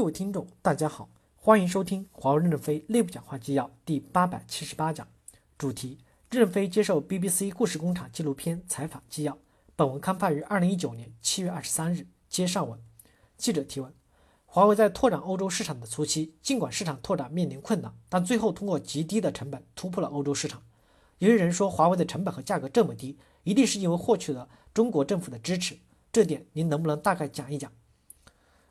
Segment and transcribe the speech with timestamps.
[0.00, 5.06] 各位听众，大家好，欢迎收听华为任正非内部讲话纪要第八百七十八讲，
[5.58, 5.98] 主题：
[6.30, 9.36] 任正非接受 BBC 故事工厂纪录片采访纪要。
[9.76, 12.06] 本文刊发于二零一九年七月二十三日。
[12.30, 12.80] 接上文，
[13.36, 13.92] 记者提问：
[14.46, 20.62] 华为在拓展欧洲市场的初期，尽管市场拓展面临困难，但最后通过极低的成本突破了欧洲市场。
[21.18, 25.76] 有些人说，华为的成本和价格这么低，一定是因为获取了中国政府的支持，
[26.10, 27.70] 这点您能不能大概讲一讲？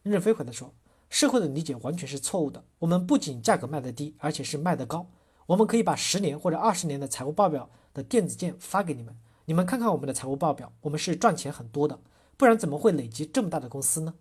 [0.01, 0.73] 任正非回答说。
[1.09, 2.63] 社会的理解完全是错误的。
[2.79, 5.09] 我们不仅价格卖得低，而且是卖得高。
[5.47, 11.99] 我们可以把十年或者二十年的财务报表的电子件发给你们，你们看看我们的财务报表，我们是赚钱很多的，
[12.37, 14.13] 不然怎么会累积这么大的公司呢？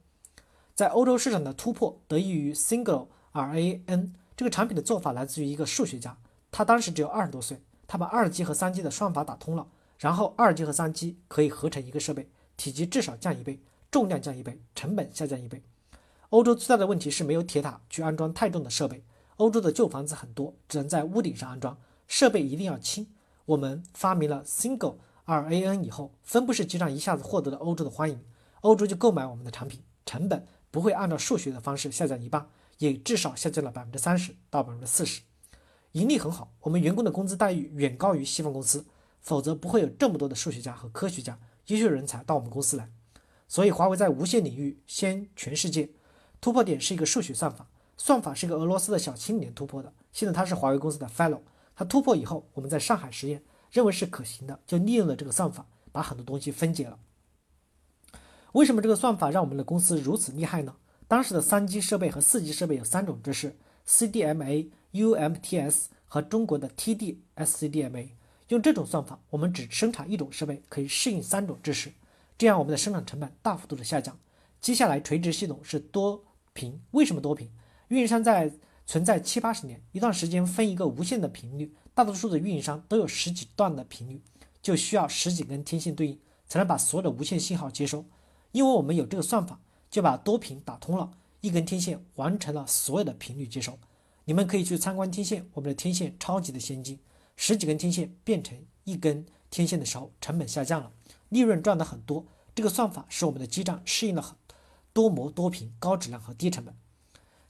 [0.75, 6.17] 在欧洲市场的突破得益于 Single RAN 这个产品的做法来自于一个数学家，
[6.51, 9.67] 他当时只有二十多岁，他把二 G 和三 G 的算法打通了，
[9.99, 15.63] 然后二 G 和三 G 可以合成一个设备，体积至少降一倍，重量降一倍，成本下降一倍。
[16.31, 19.03] 欧洲最大的问题是没有铁塔去安装太重的设备。
[19.37, 23.07] 欧洲的旧房子很多，只能在屋顶上安装，设备一定要轻。
[23.47, 28.23] 我们发明了 Single RAN 以后，分布式基站一下子获得了欧洲的欢迎，
[28.61, 35.23] 欧洲就购买我们的产品，成本不会按照数学的方式下降一半，也至少下降了百分之三十到百分之四十，
[35.93, 36.53] 盈利很好。
[36.61, 38.85] 我们员工的工资待遇远高于西方公司，
[39.23, 42.91] 否则不会有这么多的数学家和科学家、优秀人才到我们公司来。
[43.47, 45.89] 所以华为在无线领域先全世界。
[46.41, 51.41] 突破点是一个数学算法，算法是一个俄罗斯的小青年突破的，现在他是华为公司的 fellow。
[51.75, 56.99] 他突破以后，我们在上海实验，认为是可行的，就利用了这个算法，把很多东西分解了。
[58.53, 60.75] 为什么这个算法让我们的公司如此厉害呢？
[61.07, 68.09] 当时的三 G 设备和四 G 设备有三种制式：CDMA、UMTS 和中国的 TD-SCDMA。
[68.49, 71.93] 用这种算法，我们只生产一种设备，可以适应三种制式，
[72.37, 74.19] 这样我们的生产成本大幅度的下降。
[74.61, 76.25] 接下来，垂直系统是多
[76.59, 76.81] 频。
[76.91, 77.49] 为什么多频？
[77.87, 78.53] 运营商在
[78.85, 84.21] 存在七八十年，一段时间分一个无线的频率，大多数的运营商都有十几段的频率，
[84.61, 88.05] 就需要十几根天线对应，才能把所有的无线信号接收。
[88.51, 91.09] 因为我们有这个算法，就把多频打通了，
[91.41, 93.79] 一根天线完成了所有的频率接收。
[94.25, 96.99] 你们可以去参观天线，我们的天线超级的先进，
[97.37, 100.91] 十几根天线变成一根天线的时候，成本下降了，
[101.29, 102.27] 利润赚的很多。
[102.55, 104.37] 这个算法使我们的基站适应了很。
[104.99, 106.75] 多模多频、高质量和低成本，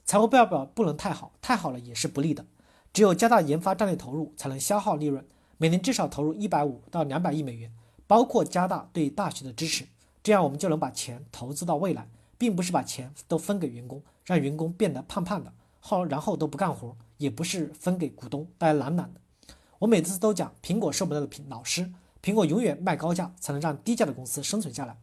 [0.05, 2.45] 财务报表不能太好，太好了也是不利的。
[2.93, 5.27] 只有加大研发战略投入，才能消耗利润。
[5.57, 7.73] 每年至少投入一百五到两百亿美元，
[8.07, 9.87] 包括加大对大学的支持，
[10.23, 12.07] 这样我们就能把钱投资到未来，
[12.37, 15.51] 并不是把钱都分给员工，让员工变得胖胖的，
[15.81, 19.21] 后然后都不干活，也不是分给股东，大家懒懒的。
[19.79, 21.91] 我每次都讲，苹果是我们的老师，
[22.23, 24.99] 苹果永远卖高价，才能让低价的公司生存下来。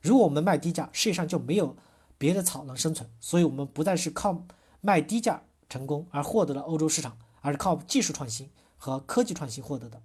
[0.00, 1.76] 如果我们卖低价，世界上就没有。
[2.20, 4.44] 别的草能生存，所以我们不再是靠
[4.82, 10.02] 卖低价成功而获得了欧洲市场，而是靠技术创新和科技创新获得的。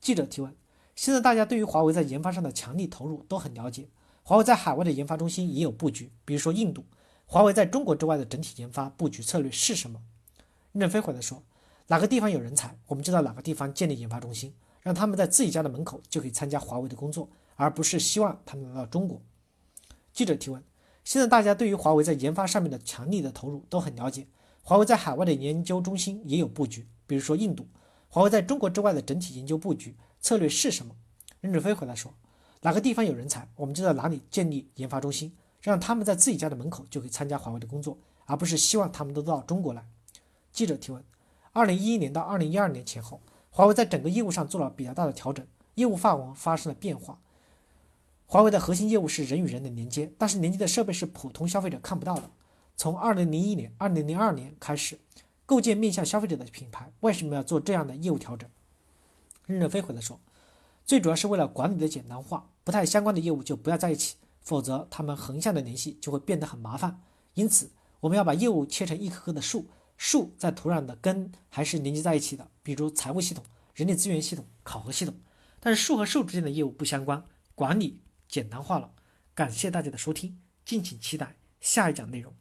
[0.00, 0.56] 记者提问：
[0.96, 3.90] 现在大家对于华为在研发上的强力投入都很了解，
[4.22, 6.86] 华为在海外的研发中心也有布局，比如说印度。
[7.26, 10.00] 华为在中国之外的整体研发布局策略是什么？
[10.72, 11.42] 任正非回答说：
[11.88, 19.20] 哪个地方有人才，我们就在哪个地方建立研发中心，让他们在自己家的门口就可以参加华为的工作，而不是希望他们来到中国。
[20.14, 20.64] 记者提问。
[21.04, 24.26] 现在大家对于华为在研发上面的强力的投入都很了解，
[24.62, 27.66] 华为在海外的研究中心也有布局，比如说印度。
[28.08, 30.94] 华为在中国之外的整体研究布局策略是什么？
[31.40, 32.14] 任正非回答说：
[32.60, 39.84] 哪个地方有人才，我们就在哪里建立研发中心，让他们在自己家的门口就可以参加华为的工作，而不是希望他们都到中国来。
[40.52, 41.02] 记者提问：
[41.52, 43.20] 二零一一年到二零一二年前后，
[43.50, 47.18] 华为在整个业务上做了比较大的调整，业务范围发生了变化。
[48.32, 52.30] 华为的核心业务是人与人的连接，但是连接的设备是普通消费者看不到的。
[52.78, 54.98] 从二零零一年、二零零二年开始，
[55.44, 58.48] 构建面向消费者的品牌，为什么要做这样的业务调整？
[59.44, 60.18] 任正非回答说，
[60.86, 67.02] 最主要是为了管理的简单化，不太相关的业务就不要在一起，否则他们横向的联系就会变得很麻烦。
[67.34, 69.66] 因此，我们要把业务切成一棵棵的树，
[69.98, 75.14] 树在土壤的根还是连接在一起的，比如财务系统、人力资源系统、考核系统，
[75.60, 77.22] 但是树和树之间的业务不相关，
[77.54, 78.00] 管理。
[78.32, 78.94] 简单化了，
[79.34, 82.34] 感谢大家的收听，敬请期待下一讲内容。